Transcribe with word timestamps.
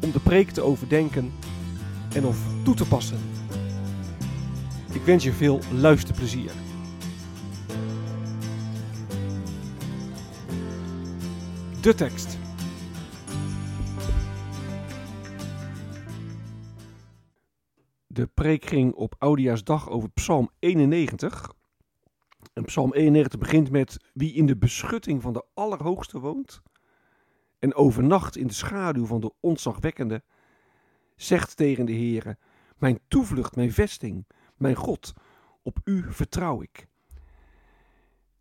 om 0.00 0.10
de 0.12 0.20
preek 0.20 0.50
te 0.50 0.62
overdenken 0.62 1.32
en 2.14 2.24
of 2.24 2.38
toe 2.64 2.74
te 2.74 2.88
passen. 2.88 3.18
Ik 4.92 5.02
wens 5.02 5.24
je 5.24 5.32
veel 5.32 5.60
luisterplezier. 5.72 6.50
De 11.80 11.94
tekst. 11.94 12.38
De 18.06 18.26
preek 18.26 18.64
ging 18.64 18.94
op 18.94 19.14
Oudejaarsdag 19.18 19.88
over 19.90 20.10
Psalm 20.10 20.50
91. 20.58 21.52
En 22.52 22.64
Psalm 22.64 22.92
91 22.92 23.38
begint 23.38 23.70
met 23.70 23.96
wie 24.12 24.34
in 24.34 24.46
de 24.46 24.56
beschutting 24.56 25.22
van 25.22 25.32
de 25.32 25.44
Allerhoogste 25.54 26.20
woont 26.20 26.62
en 27.58 27.74
overnacht 27.74 28.36
in 28.36 28.46
de 28.46 28.52
schaduw 28.52 29.06
van 29.06 29.20
de 29.20 29.32
ontzagwekkende, 29.40 30.22
zegt 31.16 31.56
tegen 31.56 31.86
de 31.86 31.92
Heere, 31.92 32.38
mijn 32.76 32.98
toevlucht, 33.08 33.56
mijn 33.56 33.72
vesting, 33.72 34.26
mijn 34.56 34.74
God, 34.74 35.12
op 35.62 35.78
u 35.84 36.04
vertrouw 36.08 36.62
ik. 36.62 36.86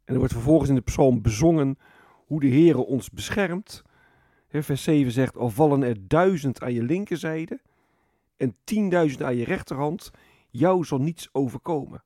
En 0.03 0.13
er 0.13 0.17
wordt 0.17 0.33
vervolgens 0.33 0.69
in 0.69 0.75
de 0.75 0.81
psalm 0.81 1.21
bezongen 1.21 1.77
hoe 2.25 2.39
de 2.39 2.49
Heere 2.49 2.85
ons 2.85 3.09
beschermt. 3.09 3.81
Vers 4.49 4.83
7 4.83 5.11
zegt, 5.11 5.37
al 5.37 5.49
vallen 5.49 5.83
er 5.83 6.07
duizend 6.07 6.61
aan 6.61 6.73
je 6.73 6.83
linkerzijde 6.83 7.61
en 8.37 8.55
tienduizend 8.63 9.23
aan 9.23 9.35
je 9.35 9.45
rechterhand, 9.45 10.11
jou 10.49 10.85
zal 10.85 10.99
niets 10.99 11.29
overkomen. 11.31 12.03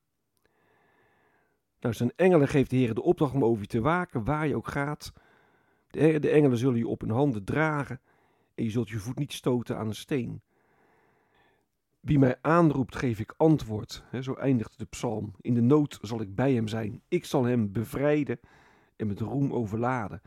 Nou, 1.79 1.93
zijn 1.93 2.11
engelen 2.15 2.47
geeft 2.47 2.69
de 2.69 2.75
Heer 2.75 2.93
de 2.93 3.01
opdracht 3.01 3.33
om 3.33 3.43
over 3.43 3.61
je 3.61 3.67
te 3.67 3.81
waken, 3.81 4.23
waar 4.23 4.47
je 4.47 4.55
ook 4.55 4.67
gaat. 4.67 5.13
De, 5.91 6.29
engelen 6.29 6.57
zullen 6.57 6.77
je 6.77 6.87
op 6.87 7.01
hun 7.01 7.09
handen 7.09 7.43
dragen 7.43 8.01
en 8.55 8.63
je 8.63 8.69
zult 8.69 8.89
je 8.89 8.99
voet 8.99 9.19
niet 9.19 9.33
stoten 9.33 9.77
aan 9.77 9.87
een 9.87 9.95
steen. 9.95 10.41
Wie 11.99 12.19
mij 12.19 12.37
aanroept, 12.41 12.95
geef 12.95 13.19
ik 13.19 13.33
antwoord. 13.37 14.03
zo 14.21 14.33
eindigt 14.33 14.79
de 14.79 14.85
psalm. 14.85 15.33
In 15.41 15.53
de 15.53 15.61
nood 15.61 15.99
zal 16.01 16.21
ik 16.21 16.35
bij 16.35 16.53
hem 16.53 16.67
zijn. 16.67 17.01
Ik 17.07 17.25
zal 17.25 17.43
hem 17.43 17.71
bevrijden 17.71 18.39
en 18.95 19.07
met 19.07 19.19
roem 19.19 19.53
overladen. 19.53 20.21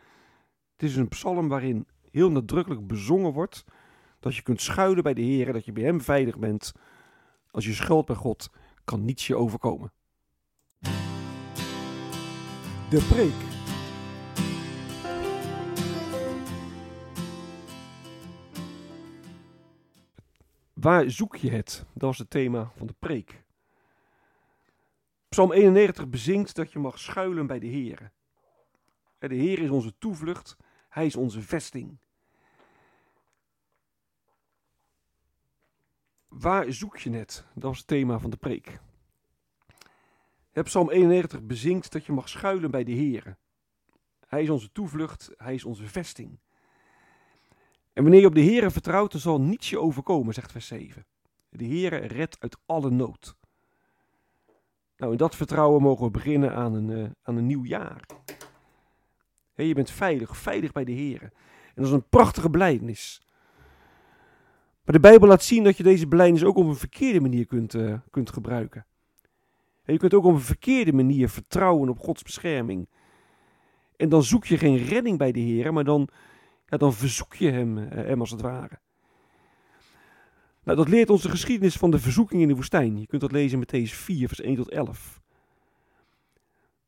Het 0.73 0.83
is 0.83 0.97
een 0.97 1.09
psalm 1.09 1.49
waarin 1.49 1.87
heel 2.11 2.31
nadrukkelijk 2.31 2.87
bezongen 2.87 3.33
wordt 3.33 3.65
dat 4.21 4.37
je 4.37 4.43
kunt 4.43 4.61
schuilen 4.61 5.03
bij 5.03 5.15
de 5.15 5.23
Heer, 5.23 5.53
dat 5.53 5.65
je 5.65 5.73
bij 5.73 5.83
hem 5.83 6.01
veilig 6.01 6.39
bent. 6.39 6.73
Als 7.51 7.65
je 7.65 7.73
schuilt 7.73 8.07
bij 8.07 8.17
God, 8.17 8.51
kan 8.85 9.05
niets 9.05 9.27
je 9.27 9.37
overkomen. 9.37 9.93
De 12.91 13.07
preek. 13.09 13.54
Waar 20.85 21.11
zoek 21.11 21.37
je 21.37 21.51
het? 21.51 21.85
Dat 21.93 22.03
was 22.03 22.19
het 22.19 22.31
thema 22.31 22.73
van 22.77 22.87
de 22.87 22.95
preek. 22.99 23.43
Psalm 25.29 25.53
91 25.53 26.09
bezingt 26.09 26.55
dat 26.55 26.73
je 26.73 26.79
mag 26.79 26.99
schuilen 26.99 27.47
bij 27.47 27.59
de 27.59 27.67
Heer. 27.67 28.13
De 29.19 29.35
Heer 29.35 29.59
is 29.59 29.71
onze 29.71 29.99
toevlucht, 29.99 30.57
Hij 30.89 31.07
is 31.07 31.17
onze 31.17 31.43
vesting. 31.43 31.97
Waar 36.29 36.73
zoek 36.73 36.99
je 36.99 37.11
het? 37.11 37.45
Dat 37.55 37.63
was 37.63 37.79
het 37.79 37.87
thema 37.87 38.19
van 38.19 38.31
de 38.31 38.37
preek. 38.37 38.81
Psalm 40.53 40.91
91 40.91 41.43
bezingt 41.43 41.93
dat 41.93 42.05
je 42.07 42.13
mag 42.13 42.29
schuilen 42.29 42.71
bij 42.71 42.85
de 42.85 42.93
Heer. 42.93 43.37
Hij 44.27 44.43
is 44.43 44.51
onze 44.51 44.73
toevlucht, 44.73 45.31
Hij 45.37 45.55
is 45.55 45.65
onze 45.65 45.87
vesting. 45.87 46.39
En 47.95 48.03
wanneer 48.03 48.21
je 48.21 48.27
op 48.27 48.35
de 48.35 48.45
Heere 48.45 48.71
vertrouwt, 48.71 49.13
dan 49.13 49.21
zal 49.21 49.41
niets 49.41 49.71
je 49.71 49.81
overkomen, 49.81 50.35
zegt 50.35 50.53
vers 50.53 50.67
7. 50.67 51.07
De 51.49 51.67
Heere 51.67 51.97
redt 51.97 52.41
uit 52.41 52.57
alle 52.67 52.91
nood. 52.91 53.37
Nou, 54.97 55.13
in 55.13 55.19
dat 55.19 55.37
vertrouwen 55.37 55.83
mogen 55.83 56.05
we 56.05 56.11
beginnen 56.11 56.55
aan 56.55 56.75
een, 56.75 56.89
uh, 56.89 57.11
aan 57.23 57.37
een 57.37 57.47
nieuw 57.47 57.65
jaar. 57.65 58.07
je 59.55 59.75
bent 59.75 59.91
veilig, 59.91 60.37
veilig 60.37 60.73
bij 60.73 60.85
de 60.85 60.93
Heere. 60.93 61.25
En 61.25 61.75
dat 61.75 61.87
is 61.87 61.91
een 61.91 62.09
prachtige 62.09 62.51
blijdenis. 62.51 63.23
Maar 64.85 64.95
de 64.95 65.01
Bijbel 65.01 65.29
laat 65.29 65.43
zien 65.43 65.65
dat 65.65 65.77
je 65.77 65.83
deze 65.83 66.07
blijdenis 66.07 66.45
ook 66.45 66.57
op 66.57 66.67
een 66.67 66.77
verkeerde 66.77 67.21
manier 67.21 67.47
kunt, 67.47 67.75
uh, 67.75 67.99
kunt 68.11 68.31
gebruiken. 68.31 68.87
je 69.85 69.99
kunt 69.99 70.15
ook 70.15 70.25
op 70.25 70.35
een 70.35 70.41
verkeerde 70.41 70.93
manier 70.93 71.29
vertrouwen 71.29 71.89
op 71.89 71.99
Gods 71.99 72.23
bescherming. 72.23 72.89
En 73.97 74.09
dan 74.09 74.23
zoek 74.23 74.45
je 74.45 74.59
geen 74.59 74.77
redding 74.77 75.19
bij 75.19 75.33
de 75.33 75.41
Heer, 75.41 75.73
maar 75.73 75.85
dan 75.85 76.09
ja, 76.67 76.77
dan 76.77 76.93
verzoek 76.93 77.35
je 77.35 77.51
hem, 77.51 77.79
eh, 77.79 78.05
hem 78.05 78.21
als 78.21 78.31
het 78.31 78.41
ware. 78.41 78.79
Nou, 80.65 80.77
dat 80.77 80.89
leert 80.89 81.11
onze 81.11 81.29
geschiedenis 81.31 81.77
van 81.77 81.91
de 81.91 81.99
verzoeking 81.99 82.43
in 82.43 82.49
de 82.49 82.55
woestijn. 82.55 83.01
Je 83.01 83.07
kunt 83.07 83.21
dat 83.21 83.33
lezen 83.33 83.59
in 83.59 83.65
Matthäus 83.65 83.95
4, 83.95 84.29
vers 84.29 84.41
1 84.41 84.57
tot 84.57 84.71
11. 84.71 85.21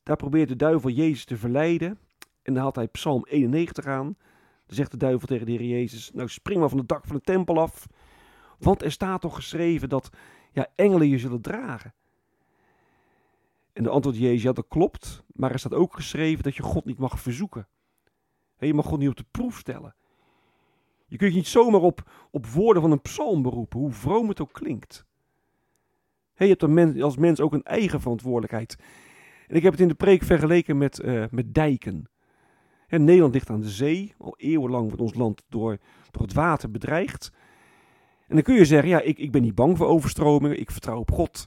Daar 0.03 0.16
probeert 0.16 0.48
de 0.48 0.56
duivel 0.56 0.91
Jezus 0.91 1.25
te 1.25 1.36
verleiden. 1.36 1.98
En 2.42 2.54
dan 2.54 2.62
haalt 2.62 2.76
hij 2.76 2.88
Psalm 2.88 3.25
91 3.28 3.86
aan. 3.86 4.16
Dan 4.66 4.76
zegt 4.76 4.91
de 4.91 4.97
duivel 4.97 5.26
tegen 5.26 5.47
de 5.47 5.53
Heer 5.53 5.65
Jezus: 5.65 6.10
Nou, 6.12 6.28
spring 6.28 6.60
maar 6.60 6.69
van 6.69 6.78
het 6.78 6.88
dak 6.88 7.06
van 7.06 7.16
de 7.16 7.22
tempel 7.22 7.60
af. 7.60 7.86
Want 8.59 8.82
er 8.82 8.92
staat 8.92 9.20
toch 9.20 9.34
geschreven 9.34 9.88
dat 9.88 10.10
ja, 10.53 10.66
engelen 10.75 11.09
je 11.09 11.19
zullen 11.19 11.41
dragen. 11.41 11.94
En 13.72 13.82
de 13.82 13.91
antwoord 13.91 14.19
Jezus: 14.19 14.42
Ja, 14.42 14.53
dat 14.53 14.69
klopt. 14.69 15.25
Maar 15.32 15.50
er 15.53 15.59
staat 15.59 15.75
ook 15.75 15.94
geschreven 15.94 16.42
dat 16.42 16.56
je 16.56 16.62
God 16.62 16.84
niet 16.84 16.98
mag 16.98 17.20
verzoeken. 17.20 17.69
Je 18.59 18.75
mag 18.75 18.87
God 18.87 18.99
niet 18.99 19.09
op 19.09 19.17
de 19.17 19.27
proef 19.31 19.59
stellen. 19.59 19.94
Je 21.06 21.17
kunt 21.17 21.31
je 21.31 21.37
niet 21.37 21.47
zomaar 21.47 21.81
op, 21.81 22.11
op 22.31 22.47
woorden 22.47 22.83
van 22.83 22.91
een 22.91 23.00
psalm 23.00 23.43
beroepen, 23.43 23.78
hoe 23.78 23.93
vroom 23.93 24.28
het 24.28 24.41
ook 24.41 24.53
klinkt. 24.53 25.05
Je 26.34 26.56
hebt 26.59 27.03
als 27.03 27.16
mens 27.16 27.41
ook 27.41 27.53
een 27.53 27.62
eigen 27.62 28.00
verantwoordelijkheid. 28.00 28.77
En 29.47 29.56
ik 29.56 29.62
heb 29.62 29.72
het 29.72 29.81
in 29.81 29.89
de 29.89 29.95
preek 29.95 30.22
vergeleken 30.22 30.78
met, 30.78 31.00
uh, 31.00 31.25
met 31.31 31.55
dijken. 31.55 32.05
En 32.87 33.05
Nederland 33.05 33.34
ligt 33.34 33.51
aan 33.51 33.60
de 33.60 33.69
zee. 33.69 34.15
Al 34.19 34.34
eeuwenlang 34.36 34.84
wordt 34.86 35.01
ons 35.01 35.15
land 35.15 35.42
door, 35.48 35.78
door 36.10 36.22
het 36.22 36.33
water 36.33 36.71
bedreigd. 36.71 37.33
En 38.28 38.34
dan 38.34 38.42
kun 38.42 38.54
je 38.54 38.65
zeggen, 38.65 38.89
ja, 38.89 39.01
ik, 39.01 39.19
ik 39.19 39.33
ben 39.33 39.42
niet 39.42 39.54
bang 39.54 39.77
voor 39.77 39.86
overstromingen, 39.86 40.60
ik 40.60 40.71
vertrouw 40.71 40.98
op 40.98 41.13
God. 41.13 41.47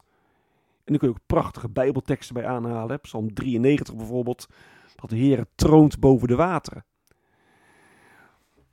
En 0.84 0.96
dan 0.96 0.98
kun 0.98 1.08
je 1.08 1.14
ook 1.14 1.26
prachtige 1.26 1.70
bijbelteksten 1.70 2.34
bij 2.34 2.46
aanhalen. 2.46 3.02
Psalm 3.02 3.34
93 3.34 3.96
bijvoorbeeld, 3.96 4.48
dat 4.96 5.10
de 5.10 5.16
Heer 5.16 5.46
troont 5.56 6.00
boven 6.00 6.28
de 6.28 6.36
wateren. 6.36 6.86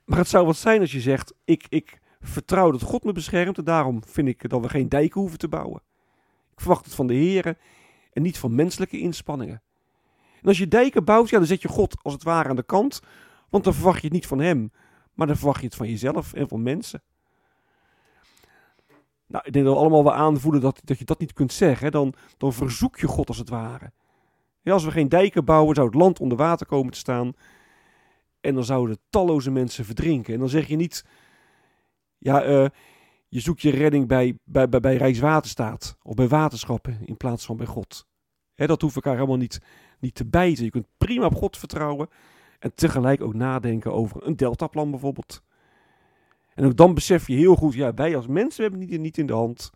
Maar 0.07 0.17
het 0.17 0.27
zou 0.27 0.45
wat 0.45 0.57
zijn 0.57 0.81
als 0.81 0.91
je 0.91 0.99
zegt: 0.99 1.33
ik, 1.45 1.65
ik 1.69 1.99
vertrouw 2.19 2.71
dat 2.71 2.81
God 2.81 3.03
me 3.03 3.11
beschermt 3.11 3.57
en 3.57 3.63
daarom 3.63 4.03
vind 4.05 4.27
ik 4.27 4.49
dat 4.49 4.61
we 4.61 4.69
geen 4.69 4.89
dijken 4.89 5.21
hoeven 5.21 5.39
te 5.39 5.47
bouwen. 5.47 5.81
Ik 6.51 6.59
verwacht 6.59 6.85
het 6.85 6.95
van 6.95 7.07
de 7.07 7.13
Heer 7.13 7.57
en 8.13 8.21
niet 8.21 8.37
van 8.37 8.55
menselijke 8.55 8.99
inspanningen. 8.99 9.61
En 10.41 10.47
als 10.47 10.57
je 10.57 10.67
dijken 10.67 11.03
bouwt, 11.03 11.29
ja, 11.29 11.37
dan 11.37 11.47
zet 11.47 11.61
je 11.61 11.67
God 11.67 11.95
als 12.01 12.13
het 12.13 12.23
ware 12.23 12.49
aan 12.49 12.55
de 12.55 12.63
kant, 12.63 13.01
want 13.49 13.63
dan 13.63 13.73
verwacht 13.73 13.97
je 13.97 14.05
het 14.05 14.13
niet 14.13 14.27
van 14.27 14.39
Hem, 14.39 14.71
maar 15.13 15.27
dan 15.27 15.35
verwacht 15.35 15.59
je 15.59 15.65
het 15.65 15.75
van 15.75 15.89
jezelf 15.89 16.33
en 16.33 16.47
van 16.47 16.63
mensen. 16.63 17.01
Nou, 19.27 19.43
ik 19.45 19.53
denk 19.53 19.65
dat 19.65 19.73
we 19.73 19.79
allemaal 19.79 20.03
wel 20.03 20.13
aanvoelen 20.13 20.61
dat, 20.61 20.81
dat 20.83 20.99
je 20.99 21.05
dat 21.05 21.19
niet 21.19 21.33
kunt 21.33 21.53
zeggen. 21.53 21.91
Dan, 21.91 22.13
dan 22.37 22.53
verzoek 22.53 22.99
je 22.99 23.07
God 23.07 23.27
als 23.27 23.37
het 23.37 23.49
ware. 23.49 23.91
Ja, 24.61 24.73
als 24.73 24.83
we 24.83 24.91
geen 24.91 25.09
dijken 25.09 25.45
bouwen, 25.45 25.75
zou 25.75 25.87
het 25.87 25.95
land 25.95 26.19
onder 26.19 26.37
water 26.37 26.65
komen 26.65 26.91
te 26.91 26.99
staan. 26.99 27.33
En 28.41 28.53
dan 28.53 28.63
zouden 28.63 28.99
talloze 29.09 29.51
mensen 29.51 29.85
verdrinken. 29.85 30.33
En 30.33 30.39
dan 30.39 30.49
zeg 30.49 30.67
je 30.67 30.75
niet, 30.75 31.05
ja, 32.17 32.47
uh, 32.47 32.65
je 33.27 33.39
zoekt 33.39 33.61
je 33.61 33.69
redding 33.69 34.07
bij, 34.07 34.37
bij, 34.43 34.69
bij, 34.69 34.79
bij 34.79 34.95
Rijkswaterstaat 34.95 35.97
of 36.03 36.13
bij 36.13 36.27
waterschappen 36.27 36.99
in 37.05 37.17
plaats 37.17 37.45
van 37.45 37.57
bij 37.57 37.65
God. 37.65 38.07
Hè, 38.55 38.67
dat 38.67 38.81
hoeft 38.81 38.95
elkaar 38.95 39.15
helemaal 39.15 39.37
niet, 39.37 39.61
niet 39.99 40.15
te 40.15 40.25
bijten. 40.25 40.63
Je 40.63 40.69
kunt 40.69 40.87
prima 40.97 41.25
op 41.25 41.35
God 41.35 41.57
vertrouwen 41.57 42.09
en 42.59 42.73
tegelijk 42.75 43.21
ook 43.21 43.33
nadenken 43.33 43.93
over 43.93 44.27
een 44.27 44.35
deltaplan 44.35 44.91
bijvoorbeeld. 44.91 45.43
En 46.53 46.65
ook 46.65 46.75
dan 46.75 46.93
besef 46.93 47.27
je 47.27 47.35
heel 47.35 47.55
goed, 47.55 47.73
ja, 47.73 47.93
wij 47.93 48.15
als 48.15 48.27
mensen 48.27 48.61
hebben 48.63 48.81
het 48.81 48.99
niet 48.99 49.17
in 49.17 49.25
de 49.25 49.33
hand. 49.33 49.69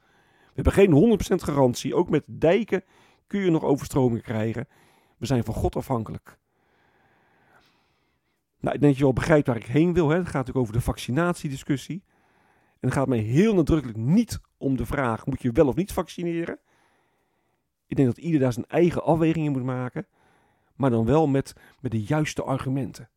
We 0.54 0.62
hebben 0.62 0.74
geen 0.74 1.20
100% 1.40 1.44
garantie. 1.44 1.96
Ook 1.96 2.10
met 2.10 2.24
dijken 2.26 2.84
kun 3.28 3.42
je 3.42 3.52
nog 3.52 3.64
overstromingen 3.64 4.22
krijgen. 4.22 4.68
We 5.18 5.26
zijn 5.26 5.44
van 5.44 5.54
God 5.54 5.76
afhankelijk. 5.76 6.40
Nou, 8.62 8.76
ik 8.76 8.82
denk 8.82 8.92
dat 8.92 8.98
je 8.98 9.04
wel 9.04 9.14
begrijpt 9.14 9.48
waar 9.48 9.56
ik 9.56 9.66
heen 9.66 9.94
wil. 9.94 10.10
Hè. 10.10 10.16
Het 10.16 10.26
gaat 10.26 10.34
natuurlijk 10.34 10.58
over 10.58 10.74
de 10.74 10.82
vaccinatiediscussie. 10.82 12.04
En 12.80 12.88
het 12.88 12.94
gaat 12.94 13.08
mij 13.08 13.18
heel 13.18 13.54
nadrukkelijk 13.54 13.98
niet 13.98 14.40
om 14.58 14.78
de 14.78 14.86
vraag: 14.86 15.26
moet 15.26 15.42
je 15.42 15.52
wel 15.52 15.68
of 15.68 15.76
niet 15.76 15.92
vaccineren? 15.92 16.60
Ik 17.88 17.98
denk 17.98 18.10
dat 18.10 18.18
ieder 18.18 18.40
daar 18.40 18.54
zijn 18.54 18.68
eigen 18.68 19.04
afwegingen 19.04 19.52
moet 19.52 19.64
maken, 19.64 20.08
maar 20.76 20.90
dan 20.90 21.06
wel 21.06 21.28
met, 21.28 21.54
met 21.80 21.92
de 21.92 22.04
juiste 22.04 22.44
argumenten. 22.44 23.10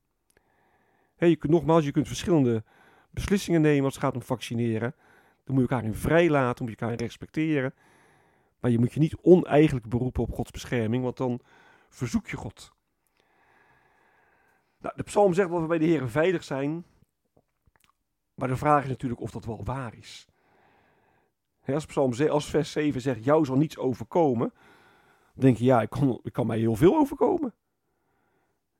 je 1.16 1.36
kunt, 1.36 1.52
nogmaals, 1.52 1.84
je 1.84 1.90
kunt 1.90 2.06
verschillende 2.06 2.64
beslissingen 3.10 3.60
nemen 3.60 3.84
als 3.84 3.94
het 3.94 4.02
gaat 4.02 4.14
om 4.14 4.22
vaccineren. 4.22 4.94
Dan 5.44 5.54
moet 5.54 5.64
je 5.64 5.70
elkaar 5.70 5.88
in 5.88 5.94
vrij 5.94 6.30
laten, 6.30 6.64
moet 6.64 6.74
je 6.74 6.80
elkaar 6.80 6.98
in 6.98 7.04
respecteren. 7.04 7.74
Maar 8.60 8.70
je 8.70 8.78
moet 8.78 8.92
je 8.92 9.00
niet 9.00 9.16
oneigenlijk 9.22 9.88
beroepen 9.88 10.22
op 10.22 10.32
Gods 10.32 10.50
bescherming, 10.50 11.02
want 11.02 11.16
dan 11.16 11.40
verzoek 11.88 12.26
je 12.28 12.36
God. 12.36 12.72
Nou, 14.84 14.96
de 14.96 15.02
psalm 15.02 15.34
zegt 15.34 15.50
dat 15.50 15.60
we 15.60 15.66
bij 15.66 15.78
de 15.78 15.84
Heer 15.84 16.08
veilig 16.08 16.44
zijn. 16.44 16.84
Maar 18.34 18.48
de 18.48 18.56
vraag 18.56 18.82
is 18.82 18.88
natuurlijk 18.88 19.20
of 19.20 19.30
dat 19.30 19.44
wel 19.44 19.64
waar 19.64 19.94
is. 19.96 20.26
als, 21.66 21.86
psalm, 21.86 22.12
als 22.28 22.50
vers 22.50 22.72
7 22.72 23.00
zegt, 23.00 23.24
jou 23.24 23.44
zal 23.44 23.56
niets 23.56 23.78
overkomen, 23.78 24.52
dan 25.34 25.44
denk 25.44 25.56
je, 25.56 25.64
ja, 25.64 25.80
ik 25.80 25.90
kan, 25.90 26.20
ik 26.22 26.32
kan 26.32 26.46
mij 26.46 26.58
heel 26.58 26.76
veel 26.76 26.96
overkomen. 26.96 27.54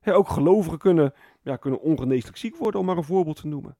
ook 0.03 0.29
gelovigen 0.29 0.77
kunnen, 0.77 1.13
ja, 1.41 1.55
kunnen 1.55 1.81
ongeneeslijk 1.81 2.37
ziek 2.37 2.55
worden, 2.55 2.79
om 2.79 2.85
maar 2.85 2.97
een 2.97 3.03
voorbeeld 3.03 3.41
te 3.41 3.47
noemen. 3.47 3.77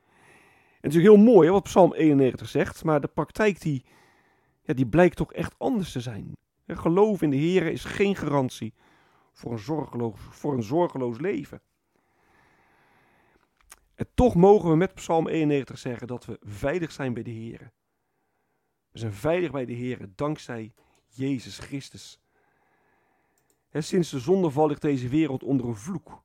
En 0.00 0.90
het 0.90 0.94
is 0.94 0.96
natuurlijk 0.96 1.14
heel 1.14 1.34
mooi 1.34 1.50
wat 1.50 1.62
Psalm 1.62 1.94
91 1.94 2.48
zegt, 2.48 2.84
maar 2.84 3.00
de 3.00 3.08
praktijk 3.08 3.60
die, 3.60 3.84
ja, 4.62 4.74
die 4.74 4.86
blijkt 4.86 5.16
toch 5.16 5.32
echt 5.32 5.54
anders 5.58 5.92
te 5.92 6.00
zijn. 6.00 6.32
geloof 6.66 7.22
in 7.22 7.30
de 7.30 7.36
Heer 7.36 7.66
is 7.66 7.84
geen 7.84 8.16
garantie 8.16 8.74
voor 9.34 9.52
een 9.52 9.58
zorgeloos, 9.58 10.20
voor 10.20 10.54
een 10.54 10.62
zorgeloos 10.62 11.18
leven. 11.18 11.62
En 13.94 14.06
toch 14.14 14.34
mogen 14.34 14.70
we 14.70 14.76
met 14.76 14.94
Psalm 14.94 15.28
91 15.28 15.78
zeggen 15.78 16.06
dat 16.06 16.24
we 16.24 16.38
veilig 16.40 16.92
zijn 16.92 17.14
bij 17.14 17.22
de 17.22 17.30
Heer. 17.30 17.72
We 18.90 18.98
zijn 18.98 19.12
veilig 19.12 19.50
bij 19.50 19.64
de 19.64 19.72
Heer 19.72 20.08
dankzij 20.14 20.74
Jezus 21.08 21.58
Christus. 21.58 22.20
sinds 23.70 24.10
de 24.10 24.18
zondeval 24.18 24.66
ligt 24.66 24.82
deze 24.82 25.08
wereld 25.08 25.42
onder 25.42 25.66
een 25.66 25.76
vloek. 25.76 26.22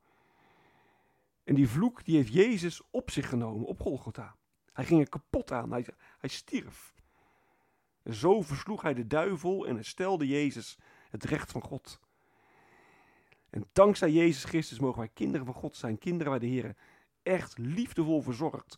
En 1.44 1.56
die 1.56 1.70
vloek 1.70 2.06
die 2.06 2.16
heeft 2.16 2.34
Jezus 2.34 2.82
op 2.92 3.12
zich 3.12 3.30
genomen 3.30 3.68
op 3.68 3.82
Golgotha. 3.82 4.36
Hij 4.74 4.86
ging 4.86 5.02
er 5.02 5.10
kapot 5.10 5.52
aan, 5.52 5.72
hij, 5.72 5.86
hij 6.18 6.30
stierf. 6.30 6.94
Zo 8.12 8.42
versloeg 8.42 8.82
hij 8.82 8.94
de 8.94 9.08
duivel 9.08 9.68
en 9.68 9.86
stelde 9.86 10.28
Jezus 10.28 10.78
het 11.10 11.24
recht 11.24 11.52
van 11.52 11.62
God. 11.62 12.00
En 13.50 13.66
dankzij 13.72 14.12
Jezus 14.12 14.44
Christus 14.44 14.80
mogen 14.80 15.00
wij 15.00 15.10
kinderen 15.14 15.46
van 15.46 15.56
God 15.56 15.76
zijn, 15.76 15.98
kinderen 15.98 16.32
waar 16.32 16.40
de 16.40 16.46
Heer 16.46 16.76
echt 17.24 17.58
liefdevol 17.58 18.22
verzorgt. 18.22 18.76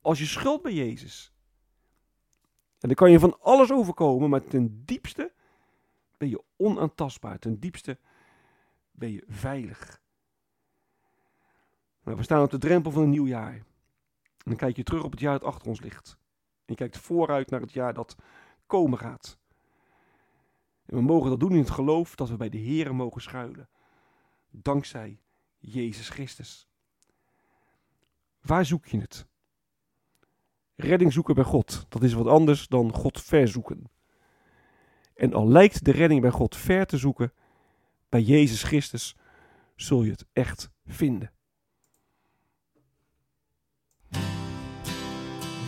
Als 0.00 0.18
je 0.18 0.26
schuld 0.26 0.62
bij 0.62 0.72
Jezus. 0.72 1.32
En 2.78 2.88
dan 2.88 2.94
kan 2.94 3.10
je 3.10 3.18
van 3.18 3.40
alles 3.40 3.72
overkomen, 3.72 4.30
maar 4.30 4.44
ten 4.44 4.82
diepste 4.84 5.32
ben 6.16 6.28
je 6.28 6.42
onaantastbaar. 6.56 7.38
Ten 7.38 7.58
diepste 7.58 7.98
ben 8.90 9.12
je 9.12 9.24
veilig. 9.28 10.00
Nou, 12.04 12.16
we 12.16 12.22
staan 12.22 12.42
op 12.42 12.50
de 12.50 12.58
drempel 12.58 12.90
van 12.90 13.02
een 13.02 13.10
nieuw 13.10 13.26
jaar. 13.26 13.54
En 13.54 13.64
dan 14.44 14.56
kijk 14.56 14.76
je 14.76 14.82
terug 14.82 15.04
op 15.04 15.10
het 15.10 15.20
jaar 15.20 15.38
dat 15.38 15.48
achter 15.48 15.68
ons 15.68 15.80
ligt. 15.80 16.18
En 16.40 16.64
je 16.66 16.74
kijkt 16.74 16.98
vooruit 16.98 17.50
naar 17.50 17.60
het 17.60 17.72
jaar 17.72 17.94
dat 17.94 18.16
komen 18.66 18.98
gaat. 18.98 19.38
En 20.86 20.96
we 20.96 21.02
mogen 21.02 21.30
dat 21.30 21.40
doen 21.40 21.52
in 21.52 21.58
het 21.58 21.70
geloof 21.70 22.14
dat 22.14 22.28
we 22.28 22.36
bij 22.36 22.48
de 22.48 22.58
Here 22.58 22.92
mogen 22.92 23.22
schuilen. 23.22 23.68
Dankzij 24.50 25.20
Jezus 25.58 26.08
Christus. 26.08 26.68
Waar 28.40 28.64
zoek 28.64 28.86
je 28.86 29.00
het? 29.00 29.26
Redding 30.74 31.12
zoeken 31.12 31.34
bij 31.34 31.44
God, 31.44 31.86
dat 31.88 32.02
is 32.02 32.12
wat 32.12 32.26
anders 32.26 32.68
dan 32.68 32.92
God 32.92 33.22
verzoeken. 33.22 33.90
En 35.14 35.34
al 35.34 35.48
lijkt 35.48 35.84
de 35.84 35.90
redding 35.90 36.20
bij 36.20 36.30
God 36.30 36.56
ver 36.56 36.86
te 36.86 36.96
zoeken, 36.96 37.32
bij 38.08 38.22
Jezus 38.22 38.62
Christus 38.62 39.16
zul 39.76 40.02
je 40.02 40.10
het 40.10 40.26
echt 40.32 40.70
vinden. 40.86 41.32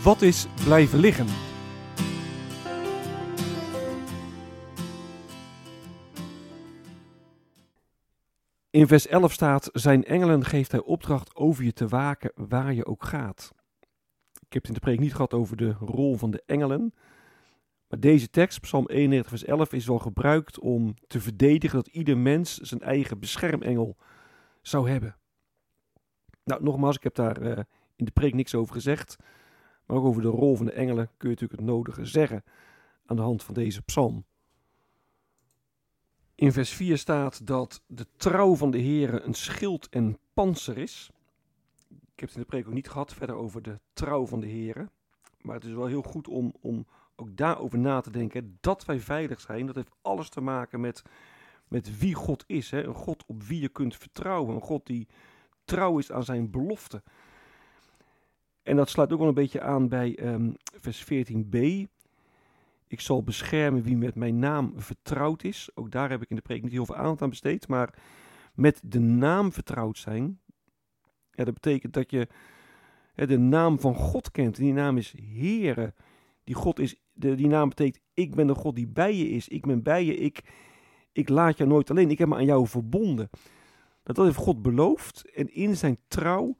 Wat 0.02 0.22
is 0.22 0.46
blijven 0.64 0.98
liggen? 0.98 1.49
In 8.70 8.86
vers 8.86 9.06
11 9.06 9.32
staat: 9.32 9.68
Zijn 9.72 10.04
engelen 10.04 10.44
geeft 10.44 10.70
hij 10.70 10.80
opdracht 10.80 11.34
over 11.34 11.64
je 11.64 11.72
te 11.72 11.88
waken 11.88 12.32
waar 12.34 12.74
je 12.74 12.86
ook 12.86 13.04
gaat. 13.04 13.52
Ik 14.32 14.52
heb 14.52 14.62
het 14.62 14.66
in 14.66 14.74
de 14.74 14.80
preek 14.80 15.00
niet 15.00 15.14
gehad 15.14 15.34
over 15.34 15.56
de 15.56 15.72
rol 15.72 16.16
van 16.16 16.30
de 16.30 16.42
engelen. 16.46 16.94
Maar 17.88 18.00
deze 18.00 18.30
tekst, 18.30 18.60
Psalm 18.60 18.86
91, 18.86 19.30
vers 19.30 19.44
11, 19.44 19.72
is 19.72 19.86
wel 19.86 19.98
gebruikt 19.98 20.58
om 20.58 20.94
te 21.06 21.20
verdedigen 21.20 21.76
dat 21.76 21.86
ieder 21.86 22.18
mens 22.18 22.56
zijn 22.56 22.80
eigen 22.80 23.18
beschermengel 23.18 23.96
zou 24.62 24.90
hebben. 24.90 25.16
Nou, 26.44 26.62
nogmaals, 26.62 26.96
ik 26.96 27.02
heb 27.02 27.14
daar 27.14 27.42
uh, 27.42 27.58
in 27.96 28.04
de 28.04 28.10
preek 28.10 28.34
niks 28.34 28.54
over 28.54 28.74
gezegd. 28.74 29.16
Maar 29.86 29.96
ook 29.96 30.04
over 30.04 30.22
de 30.22 30.28
rol 30.28 30.56
van 30.56 30.66
de 30.66 30.72
engelen 30.72 31.06
kun 31.16 31.28
je 31.28 31.34
natuurlijk 31.34 31.60
het 31.60 31.70
nodige 31.70 32.04
zeggen 32.04 32.44
aan 33.06 33.16
de 33.16 33.22
hand 33.22 33.42
van 33.42 33.54
deze 33.54 33.82
psalm. 33.82 34.24
In 36.40 36.52
vers 36.52 36.70
4 36.70 36.98
staat 36.98 37.46
dat 37.46 37.82
de 37.86 38.06
trouw 38.16 38.54
van 38.54 38.70
de 38.70 38.80
Heere 38.80 39.20
een 39.20 39.34
schild 39.34 39.88
en 39.88 40.18
panzer 40.34 40.78
is. 40.78 41.10
Ik 41.88 42.20
heb 42.20 42.28
het 42.28 42.34
in 42.34 42.40
de 42.40 42.46
preek 42.46 42.66
ook 42.66 42.72
niet 42.72 42.90
gehad 42.90 43.14
verder 43.14 43.36
over 43.36 43.62
de 43.62 43.80
trouw 43.92 44.26
van 44.26 44.40
de 44.40 44.46
Heere. 44.46 44.88
Maar 45.40 45.54
het 45.54 45.64
is 45.64 45.72
wel 45.72 45.86
heel 45.86 46.02
goed 46.02 46.28
om, 46.28 46.54
om 46.60 46.86
ook 47.16 47.36
daarover 47.36 47.78
na 47.78 48.00
te 48.00 48.10
denken. 48.10 48.58
Dat 48.60 48.84
wij 48.84 49.00
veilig 49.00 49.40
zijn, 49.40 49.66
dat 49.66 49.74
heeft 49.74 49.96
alles 50.02 50.28
te 50.28 50.40
maken 50.40 50.80
met, 50.80 51.02
met 51.68 51.98
wie 51.98 52.14
God 52.14 52.44
is. 52.46 52.70
Hè? 52.70 52.84
Een 52.84 52.94
God 52.94 53.24
op 53.26 53.42
wie 53.42 53.60
je 53.60 53.68
kunt 53.68 53.96
vertrouwen. 53.96 54.54
Een 54.54 54.60
God 54.60 54.86
die 54.86 55.08
trouw 55.64 55.98
is 55.98 56.12
aan 56.12 56.24
zijn 56.24 56.50
belofte. 56.50 57.02
En 58.62 58.76
dat 58.76 58.88
sluit 58.88 59.12
ook 59.12 59.18
wel 59.18 59.28
een 59.28 59.34
beetje 59.34 59.60
aan 59.60 59.88
bij 59.88 60.18
um, 60.26 60.56
vers 60.80 61.04
14b. 61.04 61.58
Ik 62.90 63.00
zal 63.00 63.22
beschermen 63.22 63.82
wie 63.82 63.96
met 63.96 64.14
mijn 64.14 64.38
naam 64.38 64.72
vertrouwd 64.76 65.42
is. 65.42 65.70
Ook 65.74 65.90
daar 65.90 66.10
heb 66.10 66.22
ik 66.22 66.30
in 66.30 66.36
de 66.36 66.42
preek 66.42 66.62
niet 66.62 66.72
heel 66.72 66.86
veel 66.86 66.96
aandacht 66.96 67.22
aan 67.22 67.28
besteed. 67.28 67.68
Maar 67.68 67.94
met 68.54 68.80
de 68.84 68.98
naam 68.98 69.52
vertrouwd 69.52 69.98
zijn. 69.98 70.40
Ja, 71.30 71.44
dat 71.44 71.54
betekent 71.54 71.92
dat 71.92 72.10
je 72.10 72.28
hè, 73.14 73.26
de 73.26 73.38
naam 73.38 73.80
van 73.80 73.94
God 73.94 74.30
kent. 74.30 74.58
En 74.58 74.64
die 74.64 74.72
naam 74.72 74.96
is 74.96 75.14
Heere. 75.16 75.94
Die, 76.44 76.54
God 76.54 76.78
is, 76.78 77.00
de, 77.12 77.34
die 77.34 77.46
naam 77.46 77.68
betekent 77.68 78.04
ik 78.14 78.34
ben 78.34 78.46
de 78.46 78.54
God 78.54 78.74
die 78.74 78.88
bij 78.88 79.16
je 79.16 79.28
is. 79.28 79.48
Ik 79.48 79.66
ben 79.66 79.82
bij 79.82 80.04
je. 80.04 80.16
Ik, 80.16 80.42
ik 81.12 81.28
laat 81.28 81.58
jou 81.58 81.70
nooit 81.70 81.90
alleen. 81.90 82.10
Ik 82.10 82.18
heb 82.18 82.28
me 82.28 82.34
aan 82.34 82.44
jou 82.44 82.66
verbonden. 82.66 83.30
Dat, 84.02 84.16
dat 84.16 84.24
heeft 84.24 84.38
God 84.38 84.62
beloofd. 84.62 85.30
En 85.34 85.54
in 85.54 85.76
zijn 85.76 85.98
trouw 86.08 86.56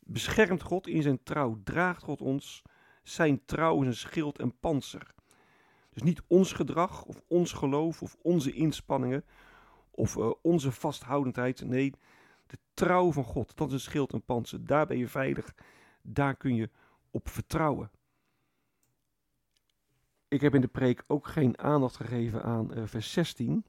beschermt 0.00 0.62
God. 0.62 0.86
In 0.86 1.02
zijn 1.02 1.22
trouw 1.22 1.60
draagt 1.64 2.02
God 2.02 2.20
ons. 2.20 2.62
Zijn 3.02 3.44
trouw 3.44 3.80
is 3.80 3.86
een 3.86 3.94
schild 3.94 4.38
en 4.38 4.58
panzer. 4.58 5.16
Dus 5.98 6.06
niet 6.06 6.22
ons 6.26 6.52
gedrag 6.52 7.04
of 7.04 7.22
ons 7.28 7.52
geloof 7.52 8.02
of 8.02 8.16
onze 8.22 8.52
inspanningen 8.52 9.24
of 9.90 10.16
uh, 10.16 10.30
onze 10.42 10.72
vasthoudendheid. 10.72 11.64
Nee, 11.64 11.94
de 12.46 12.58
trouw 12.74 13.12
van 13.12 13.24
God. 13.24 13.56
Dat 13.56 13.66
is 13.68 13.72
een 13.72 13.80
schild 13.80 14.12
en 14.12 14.22
panzer. 14.22 14.66
Daar 14.66 14.86
ben 14.86 14.98
je 14.98 15.08
veilig. 15.08 15.54
Daar 16.02 16.36
kun 16.36 16.54
je 16.54 16.70
op 17.10 17.28
vertrouwen. 17.28 17.90
Ik 20.28 20.40
heb 20.40 20.54
in 20.54 20.60
de 20.60 20.68
preek 20.68 21.04
ook 21.06 21.26
geen 21.26 21.58
aandacht 21.58 21.96
gegeven 21.96 22.42
aan 22.42 22.78
uh, 22.78 22.82
vers 22.86 23.12
16. 23.12 23.64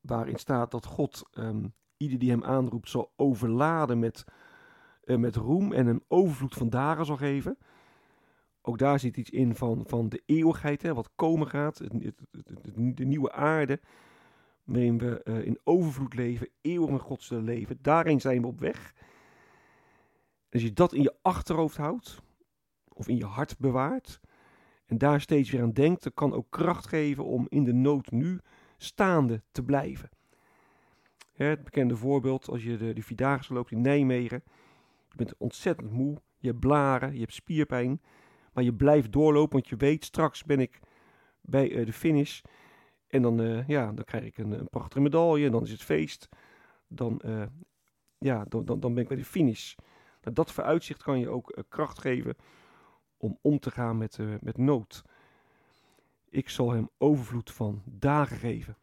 Waarin 0.00 0.38
staat 0.38 0.70
dat 0.70 0.86
God 0.86 1.22
um, 1.38 1.74
ieder 1.96 2.18
die 2.18 2.30
hem 2.30 2.44
aanroept 2.44 2.90
zal 2.90 3.12
overladen 3.16 3.98
met, 3.98 4.24
uh, 5.04 5.16
met 5.16 5.36
roem 5.36 5.72
en 5.72 5.86
een 5.86 6.04
overvloed 6.08 6.54
van 6.54 6.70
dagen 6.70 7.06
zal 7.06 7.16
geven. 7.16 7.58
Ook 8.62 8.78
daar 8.78 8.98
zit 8.98 9.16
iets 9.16 9.30
in 9.30 9.54
van, 9.54 9.84
van 9.86 10.08
de 10.08 10.22
eeuwigheid, 10.26 10.82
hè, 10.82 10.94
wat 10.94 11.10
komen 11.14 11.48
gaat, 11.48 11.78
het, 11.78 11.92
het, 12.30 12.96
de 12.96 13.04
nieuwe 13.04 13.32
aarde, 13.32 13.80
waarin 14.64 14.98
we 14.98 15.22
eh, 15.22 15.46
in 15.46 15.58
overvloed 15.64 16.14
leven, 16.14 16.48
eeuwig 16.60 16.90
met 16.90 17.00
God 17.00 17.30
leven. 17.30 17.78
Daarin 17.80 18.20
zijn 18.20 18.40
we 18.40 18.46
op 18.46 18.60
weg. 18.60 18.94
Als 20.50 20.62
je 20.62 20.72
dat 20.72 20.92
in 20.92 21.02
je 21.02 21.16
achterhoofd 21.22 21.76
houdt, 21.76 22.22
of 22.88 23.08
in 23.08 23.16
je 23.16 23.24
hart 23.24 23.58
bewaart, 23.58 24.20
en 24.86 24.98
daar 24.98 25.20
steeds 25.20 25.50
weer 25.50 25.62
aan 25.62 25.72
denkt, 25.72 26.02
dan 26.02 26.14
kan 26.14 26.34
ook 26.34 26.50
kracht 26.50 26.86
geven 26.86 27.24
om 27.24 27.46
in 27.48 27.64
de 27.64 27.72
nood 27.72 28.10
nu 28.10 28.40
staande 28.76 29.42
te 29.52 29.62
blijven. 29.62 30.08
Het 31.32 31.64
bekende 31.64 31.96
voorbeeld, 31.96 32.48
als 32.48 32.62
je 32.62 32.76
de, 32.76 32.92
de 32.92 33.02
Vierdaagse 33.02 33.52
loopt 33.52 33.70
in 33.70 33.80
Nijmegen, 33.80 34.42
je 35.08 35.16
bent 35.16 35.34
ontzettend 35.38 35.92
moe, 35.92 36.20
je 36.38 36.48
hebt 36.48 36.60
blaren, 36.60 37.12
je 37.12 37.20
hebt 37.20 37.34
spierpijn, 37.34 38.00
maar 38.52 38.64
je 38.64 38.74
blijft 38.74 39.12
doorlopen, 39.12 39.52
want 39.52 39.68
je 39.68 39.76
weet, 39.76 40.04
straks 40.04 40.44
ben 40.44 40.60
ik 40.60 40.80
bij 41.40 41.70
uh, 41.70 41.86
de 41.86 41.92
finish 41.92 42.40
en 43.08 43.22
dan, 43.22 43.40
uh, 43.40 43.68
ja, 43.68 43.92
dan 43.92 44.04
krijg 44.04 44.24
ik 44.24 44.38
een, 44.38 44.52
een, 44.52 44.68
prachtige 44.68 45.00
medaille 45.00 45.46
en 45.46 45.52
dan 45.52 45.62
is 45.62 45.70
het 45.70 45.82
feest. 45.82 46.28
Dan, 46.86 47.20
uh, 47.24 47.42
ja, 48.18 48.44
dan, 48.48 48.64
dan, 48.64 48.80
dan 48.80 48.94
ben 48.94 49.02
ik 49.02 49.08
bij 49.08 49.16
de 49.16 49.24
finish. 49.24 49.74
Nou, 50.22 50.34
dat 50.34 50.52
vooruitzicht 50.52 51.02
kan 51.02 51.18
je 51.18 51.28
ook 51.28 51.64
kracht 51.68 51.98
geven 51.98 52.36
om 53.16 53.38
om 53.40 53.58
te 53.58 53.70
gaan 53.70 53.98
met, 53.98 54.18
met 54.40 54.58
nood. 54.58 55.04
Ik 56.28 56.48
zal 56.48 56.70
hem 56.70 56.88
overvloed 56.98 57.50
van 57.50 57.82
dagen 57.84 58.36
geven. 58.36 58.76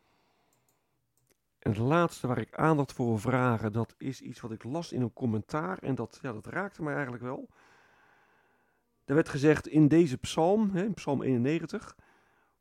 En 1.59 1.73
het 1.73 1.81
laatste 1.81 2.27
waar 2.27 2.37
ik 2.37 2.55
aandacht 2.55 2.93
voor 2.93 3.05
wil 3.05 3.17
vragen, 3.17 3.71
dat 3.71 3.95
is 3.97 4.21
iets 4.21 4.39
wat 4.39 4.51
ik 4.51 4.63
las 4.63 4.91
in 4.91 5.01
een 5.01 5.13
commentaar. 5.13 5.77
En 5.77 5.95
dat, 5.95 6.19
ja, 6.21 6.33
dat 6.33 6.45
raakte 6.45 6.83
mij 6.83 6.93
eigenlijk 6.93 7.23
wel. 7.23 7.49
Er 9.07 9.15
werd 9.15 9.29
gezegd 9.29 9.67
in 9.67 9.87
deze 9.87 10.17
psalm, 10.17 10.69
hè, 10.69 10.93
psalm 10.93 11.21
91, 11.21 11.95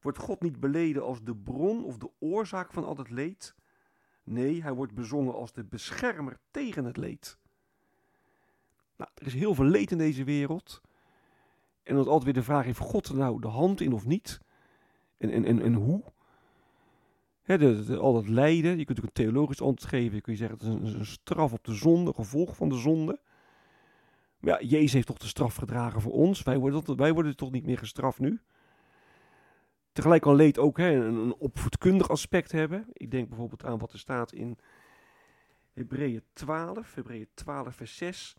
wordt 0.00 0.19
God 0.19 0.43
niet 0.43 0.61
beleden 0.61 1.03
als 1.03 1.23
de 1.23 1.37
bron 1.37 1.85
of 1.85 1.99
de 1.99 2.11
oorzaak 2.19 2.73
van 2.73 2.85
al 2.85 2.97
het 2.97 3.11
leed. 3.11 3.55
Nee, 4.25 4.62
hij 4.62 4.73
wordt 4.73 4.95
bezongen 4.95 5.35
als 5.35 5.53
de 5.53 5.65
beschermer 5.65 6.38
tegen 6.50 6.85
het 6.85 6.97
leed. 6.97 7.38
Nou, 8.97 9.11
er 9.15 9.26
is 9.26 9.35
heel 9.35 9.55
veel 9.55 9.65
leed 9.65 9.91
in 9.91 9.99
deze 9.99 10.25
wereld. 10.25 10.81
En 11.83 11.95
dan 11.95 12.05
altijd 12.05 12.25
weer 12.25 12.33
de 12.33 12.43
vraag, 12.43 12.65
heeft 12.65 12.79
God 12.79 13.12
nou 13.12 13.41
de 13.41 13.49
hand 13.49 13.81
in 13.81 13.93
of 13.93 14.07
niet? 14.07 14.41
En, 15.19 15.31
en, 15.31 15.45
en, 15.45 15.62
en 15.62 15.75
hoe? 15.75 16.03
al 17.99 18.12
dat 18.12 18.29
lijden, 18.29 18.79
je 18.79 18.85
kunt 18.85 18.99
ook 18.99 19.05
een 19.05 19.12
theologisch 19.12 19.62
antwoord 19.62 19.93
geven. 19.93 20.15
Je 20.15 20.21
kunt 20.21 20.38
zeggen, 20.38 20.59
het 20.59 20.67
is 20.67 20.75
een, 20.93 20.99
een 20.99 21.07
straf 21.07 21.53
op 21.53 21.65
de 21.65 21.75
zonde, 21.75 22.12
gevolg 22.12 22.57
van 22.57 22.69
de 22.69 22.79
zonde. 22.79 23.21
Ja, 24.47 24.61
Jezus 24.61 24.93
heeft 24.93 25.07
toch 25.07 25.19
de 25.19 25.26
straf 25.26 25.55
gedragen 25.55 26.00
voor 26.00 26.12
ons. 26.12 26.43
Wij 26.43 26.59
worden, 26.59 26.97
wij 26.97 27.12
worden 27.12 27.37
toch 27.37 27.50
niet 27.50 27.65
meer 27.65 27.79
gestraft 27.79 28.19
nu. 28.19 28.41
Tegelijk 29.93 30.23
kan 30.23 30.35
leed 30.35 30.59
ook 30.59 30.79
hè, 30.79 30.91
een, 30.91 31.15
een 31.15 31.35
opvoedkundig 31.35 32.09
aspect 32.09 32.53
hebben. 32.53 32.87
Ik 32.93 33.11
denk 33.11 33.29
bijvoorbeeld 33.29 33.65
aan 33.65 33.79
wat 33.79 33.93
er 33.93 33.99
staat 33.99 34.33
in 34.33 34.59
Hebreeën 35.73 36.23
12, 36.33 36.95
Hebreeën 36.95 37.29
12 37.35 37.75
vers 37.75 37.97
6. 37.97 38.37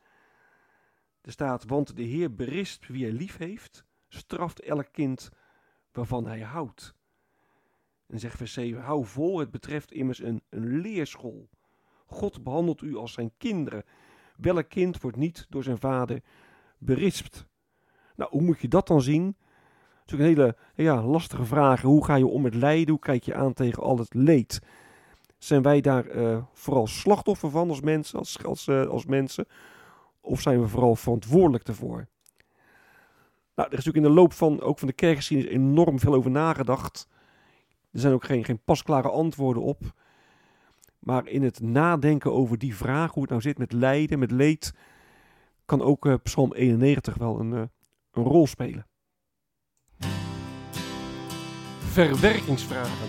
Er 1.21 1.31
staat, 1.31 1.65
want 1.65 1.95
de 1.95 2.03
Heer 2.03 2.35
berist 2.35 2.87
wie 2.87 3.03
hij 3.03 3.13
lief 3.13 3.37
heeft, 3.37 3.85
straft 4.07 4.59
elk 4.61 4.87
kind 4.91 5.29
waarvan 5.91 6.25
hij 6.25 6.41
houdt. 6.41 6.95
En 8.05 8.19
zegt 8.19 8.37
vers 8.37 8.53
7, 8.53 8.81
hou 8.81 9.05
vol, 9.05 9.39
het 9.39 9.51
betreft 9.51 9.91
immers 9.91 10.19
een, 10.19 10.41
een 10.49 10.81
leerschool. 10.81 11.49
God 12.05 12.43
behandelt 12.43 12.81
u 12.81 12.95
als 12.95 13.13
zijn 13.13 13.31
kinderen. 13.37 13.83
Welk 14.37 14.69
kind 14.69 15.01
wordt 15.01 15.17
niet 15.17 15.45
door 15.49 15.63
zijn 15.63 15.77
vader 15.77 16.21
berispt? 16.77 17.47
Nou, 18.15 18.29
hoe 18.31 18.41
moet 18.41 18.59
je 18.59 18.67
dat 18.67 18.87
dan 18.87 19.01
zien? 19.01 19.35
Dat 20.05 20.19
is 20.19 20.25
een 20.25 20.31
hele 20.31 20.55
ja, 20.75 21.03
lastige 21.03 21.45
vraag. 21.45 21.81
Hoe 21.81 22.05
ga 22.05 22.15
je 22.15 22.27
om 22.27 22.41
met 22.41 22.55
lijden? 22.55 22.89
Hoe 22.89 22.99
kijk 22.99 23.23
je 23.23 23.35
aan 23.35 23.53
tegen 23.53 23.83
al 23.83 23.97
het 23.97 24.13
leed? 24.13 24.61
Zijn 25.37 25.61
wij 25.61 25.81
daar 25.81 26.15
uh, 26.15 26.43
vooral 26.53 26.87
slachtoffer 26.87 27.49
van 27.49 27.69
als 27.69 27.81
mensen, 27.81 28.19
als, 28.19 28.43
als, 28.43 28.67
uh, 28.67 28.85
als 28.85 29.05
mensen? 29.05 29.45
Of 30.21 30.41
zijn 30.41 30.61
we 30.61 30.67
vooral 30.67 30.95
verantwoordelijk 30.95 31.67
ervoor? 31.67 32.07
Nou, 33.55 33.69
er 33.69 33.77
is 33.77 33.85
natuurlijk 33.85 34.05
in 34.05 34.11
de 34.11 34.19
loop 34.19 34.33
van, 34.33 34.61
ook 34.61 34.79
van 34.79 34.87
de 34.87 34.93
kerkgeschiedenis 34.93 35.53
enorm 35.53 35.99
veel 35.99 36.13
over 36.13 36.31
nagedacht. 36.31 37.07
Er 37.91 37.99
zijn 37.99 38.13
ook 38.13 38.25
geen, 38.25 38.45
geen 38.45 38.63
pasklare 38.63 39.09
antwoorden 39.09 39.63
op. 39.63 39.93
Maar 41.07 41.27
in 41.27 41.43
het 41.43 41.59
nadenken 41.59 42.33
over 42.33 42.57
die 42.57 42.75
vraag, 42.75 43.11
hoe 43.11 43.21
het 43.21 43.29
nou 43.29 43.41
zit 43.41 43.57
met 43.57 43.71
lijden, 43.71 44.19
met 44.19 44.31
leed, 44.31 44.73
kan 45.65 45.81
ook 45.81 46.05
uh, 46.05 46.13
Psalm 46.23 46.53
91 46.53 47.15
wel 47.15 47.39
een, 47.39 47.51
uh, 47.51 47.61
een 48.11 48.23
rol 48.23 48.47
spelen. 48.47 48.87
Verwerkingsvragen. 51.79 53.07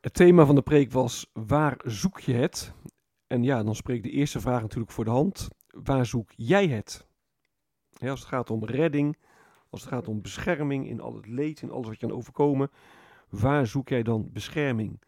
Het 0.00 0.14
thema 0.14 0.44
van 0.46 0.54
de 0.54 0.62
preek 0.62 0.92
was: 0.92 1.30
Waar 1.32 1.80
zoek 1.84 2.20
je 2.20 2.34
het? 2.34 2.74
En 3.26 3.42
ja, 3.42 3.62
dan 3.62 3.74
spreekt 3.74 4.02
de 4.02 4.10
eerste 4.10 4.40
vraag 4.40 4.60
natuurlijk 4.60 4.92
voor 4.92 5.04
de 5.04 5.10
hand: 5.10 5.48
Waar 5.66 6.06
zoek 6.06 6.30
jij 6.36 6.66
het? 6.66 7.06
als 7.98 8.20
het 8.20 8.28
gaat 8.28 8.50
om 8.50 8.64
redding, 8.64 9.16
als 9.74 9.82
het 9.82 9.92
gaat 9.92 10.08
om 10.08 10.22
bescherming 10.22 10.88
in 10.88 11.00
al 11.00 11.14
het 11.14 11.26
leed, 11.26 11.62
in 11.62 11.70
alles 11.70 11.86
wat 11.86 12.00
je 12.00 12.06
kan 12.06 12.16
overkomen, 12.16 12.70
waar 13.28 13.66
zoek 13.66 13.88
jij 13.88 14.02
dan 14.02 14.30
bescherming? 14.32 15.00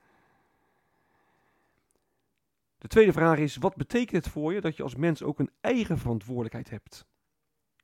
De 2.79 2.89
tweede 2.89 3.13
vraag 3.13 3.39
is, 3.39 3.57
wat 3.57 3.77
betekent 3.77 4.25
het 4.25 4.33
voor 4.33 4.53
je 4.53 4.61
dat 4.61 4.77
je 4.77 4.83
als 4.83 4.95
mens 4.95 5.23
ook 5.23 5.39
een 5.39 5.51
eigen 5.61 5.99
verantwoordelijkheid 5.99 6.71
hebt? 6.71 7.07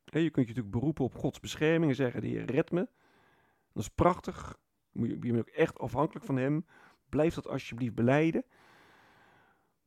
je 0.04 0.30
kunt 0.30 0.48
je 0.48 0.54
natuurlijk 0.54 0.70
beroepen 0.70 1.04
op 1.04 1.14
Gods 1.14 1.40
bescherming 1.40 1.90
en 1.90 1.96
zeggen, 1.96 2.20
de 2.20 2.26
Heer 2.26 2.44
red 2.44 2.70
me. 2.70 2.88
Dat 3.72 3.82
is 3.82 3.88
prachtig. 3.88 4.58
Je 4.92 5.16
bent 5.16 5.38
ook 5.38 5.48
echt 5.48 5.78
afhankelijk 5.78 6.24
van 6.24 6.36
Hem. 6.36 6.66
Blijf 7.08 7.34
dat 7.34 7.48
alsjeblieft 7.48 7.94
beleiden. 7.94 8.44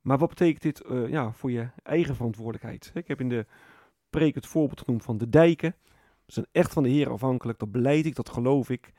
Maar 0.02 0.18
wat 0.18 0.30
betekent 0.30 0.62
dit 0.62 0.84
uh, 0.90 1.10
ja, 1.10 1.32
voor 1.32 1.52
je 1.52 1.70
eigen 1.84 2.16
verantwoordelijkheid? 2.16 2.92
Ik 2.94 3.08
heb 3.08 3.20
in 3.20 3.30
de 3.30 3.46
preek 4.10 4.36
het 4.36 4.46
voorbeeld 4.46 4.82
genoemd 4.82 5.04
van 5.04 5.18
de 5.18 5.30
dijken. 5.30 5.76
Zijn 6.26 6.46
echt 6.52 6.74
van 6.74 6.84
de 6.84 6.90
Heer 6.90 7.10
afhankelijk. 7.10 7.60
Dat 7.60 7.72
beleid 7.72 8.06
ik, 8.06 8.16
dat 8.16 8.30
geloof 8.30 8.70
ik. 8.70 8.94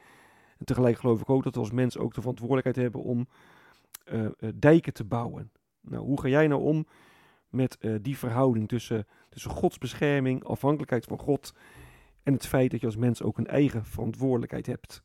En 0.58 0.64
tegelijk 0.64 0.98
geloof 0.98 1.20
ik 1.20 1.30
ook 1.30 1.42
dat 1.42 1.54
we 1.54 1.60
als 1.60 1.70
mensen 1.70 2.00
ook 2.00 2.14
de 2.14 2.20
verantwoordelijkheid 2.20 2.76
hebben 2.76 3.02
om 3.02 3.28
uh, 4.12 4.28
dijken 4.54 4.92
te 4.92 5.04
bouwen. 5.04 5.50
Nou, 5.80 6.04
hoe 6.04 6.20
ga 6.20 6.28
jij 6.28 6.46
nou 6.46 6.62
om 6.62 6.86
met 7.48 7.76
uh, 7.80 7.96
die 8.02 8.18
verhouding 8.18 8.68
tussen, 8.68 9.06
tussen 9.28 9.50
Gods 9.50 9.78
bescherming, 9.78 10.44
afhankelijkheid 10.44 11.04
van 11.04 11.18
God 11.18 11.54
en 12.22 12.32
het 12.32 12.46
feit 12.46 12.70
dat 12.70 12.80
je 12.80 12.86
als 12.86 12.96
mens 12.96 13.22
ook 13.22 13.38
een 13.38 13.46
eigen 13.46 13.84
verantwoordelijkheid 13.84 14.66
hebt? 14.66 15.02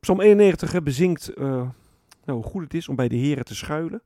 Psalm 0.00 0.20
91 0.20 0.82
bezinkt 0.82 1.32
nou, 1.36 1.72
hoe 2.24 2.42
goed 2.42 2.62
het 2.62 2.74
is 2.74 2.88
om 2.88 2.96
bij 2.96 3.08
de 3.08 3.16
Heer 3.16 3.42
te 3.42 3.54
schuilen. 3.54 4.02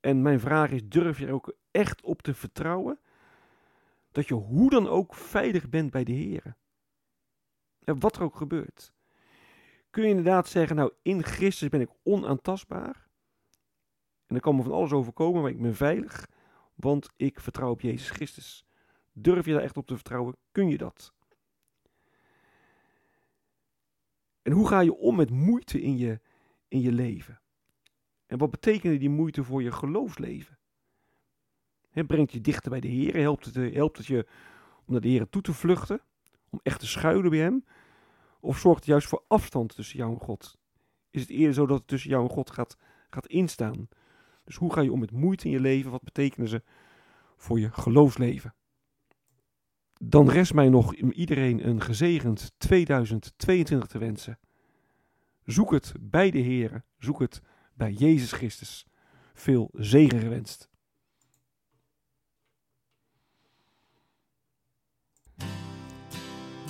En 0.00 0.22
mijn 0.22 0.40
vraag 0.40 0.70
is: 0.70 0.88
durf 0.88 1.18
je 1.18 1.26
er 1.26 1.32
ook 1.32 1.54
echt 1.70 2.02
op 2.02 2.22
te 2.22 2.34
vertrouwen 2.34 2.98
dat 4.14 4.28
je 4.28 4.34
hoe 4.34 4.70
dan 4.70 4.88
ook 4.88 5.14
veilig 5.14 5.68
bent 5.68 5.90
bij 5.90 6.04
de 6.04 6.12
Heer? 6.12 6.56
En 7.84 8.00
wat 8.00 8.16
er 8.16 8.22
ook 8.22 8.36
gebeurt. 8.36 8.92
Kun 9.90 10.02
je 10.02 10.08
inderdaad 10.08 10.48
zeggen: 10.48 10.76
Nou, 10.76 10.92
in 11.02 11.22
Christus 11.22 11.68
ben 11.68 11.80
ik 11.80 11.90
onaantastbaar. 12.02 13.08
En 14.26 14.34
er 14.34 14.40
kan 14.40 14.56
me 14.56 14.62
van 14.62 14.72
alles 14.72 14.92
overkomen, 14.92 15.42
maar 15.42 15.50
ik 15.50 15.62
ben 15.62 15.74
veilig, 15.74 16.26
want 16.74 17.08
ik 17.16 17.40
vertrouw 17.40 17.70
op 17.70 17.80
Jezus 17.80 18.10
Christus. 18.10 18.66
Durf 19.12 19.46
je 19.46 19.52
daar 19.52 19.62
echt 19.62 19.76
op 19.76 19.86
te 19.86 19.94
vertrouwen? 19.94 20.36
Kun 20.52 20.68
je 20.68 20.78
dat? 20.78 21.12
En 24.42 24.52
hoe 24.52 24.68
ga 24.68 24.80
je 24.80 24.94
om 24.94 25.16
met 25.16 25.30
moeite 25.30 25.80
in 25.80 25.96
je, 25.96 26.20
in 26.68 26.80
je 26.80 26.92
leven? 26.92 27.40
En 28.26 28.38
wat 28.38 28.50
betekende 28.50 28.98
die 28.98 29.10
moeite 29.10 29.44
voor 29.44 29.62
je 29.62 29.72
geloofsleven? 29.72 30.58
Het 31.94 32.06
brengt 32.06 32.32
je 32.32 32.40
dichter 32.40 32.70
bij 32.70 32.80
de 32.80 32.88
Heer, 32.88 33.16
helpt 33.16 33.44
het, 33.44 33.74
helpt 33.74 33.96
het 33.96 34.06
je 34.06 34.26
om 34.84 34.92
naar 34.92 35.00
de 35.00 35.08
Heer 35.08 35.28
toe 35.28 35.42
te 35.42 35.52
vluchten, 35.52 36.00
om 36.50 36.60
echt 36.62 36.80
te 36.80 36.86
schuilen 36.86 37.30
bij 37.30 37.38
Hem? 37.38 37.64
Of 38.40 38.58
zorgt 38.58 38.78
het 38.78 38.88
juist 38.88 39.08
voor 39.08 39.24
afstand 39.28 39.74
tussen 39.74 39.98
jou 39.98 40.12
en 40.12 40.20
God? 40.20 40.58
Is 41.10 41.20
het 41.20 41.30
eerder 41.30 41.54
zo 41.54 41.66
dat 41.66 41.78
het 41.78 41.86
tussen 41.86 42.10
jou 42.10 42.22
en 42.24 42.30
God 42.30 42.50
gaat, 42.50 42.76
gaat 43.10 43.26
instaan? 43.26 43.88
Dus 44.44 44.56
hoe 44.56 44.72
ga 44.72 44.80
je 44.80 44.92
om 44.92 44.98
met 44.98 45.10
moeite 45.10 45.44
in 45.44 45.50
je 45.50 45.60
leven? 45.60 45.90
Wat 45.90 46.02
betekenen 46.02 46.48
ze 46.48 46.62
voor 47.36 47.60
je 47.60 47.70
geloofsleven? 47.72 48.54
Dan 50.00 50.30
rest 50.30 50.54
mij 50.54 50.68
nog 50.68 50.94
iedereen 50.94 51.68
een 51.68 51.80
gezegend 51.80 52.52
2022 52.56 53.88
te 53.88 53.98
wensen. 53.98 54.38
Zoek 55.44 55.70
het 55.70 55.94
bij 56.00 56.30
de 56.30 56.38
Heer, 56.38 56.84
zoek 56.98 57.18
het 57.18 57.42
bij 57.74 57.92
Jezus 57.92 58.32
Christus. 58.32 58.86
Veel 59.34 59.70
zegen 59.72 60.20
gewenst. 60.20 60.72